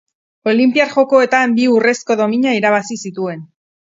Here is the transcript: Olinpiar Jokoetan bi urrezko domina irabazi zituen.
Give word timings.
Olinpiar 0.51 0.87
Jokoetan 0.93 1.53
bi 1.59 1.67
urrezko 1.73 2.17
domina 2.23 2.55
irabazi 2.61 2.99
zituen. 3.09 3.45